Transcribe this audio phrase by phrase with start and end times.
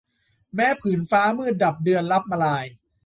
[0.55, 2.65] แม้ผืนฟ้ามืดดับเดือนลับมลาย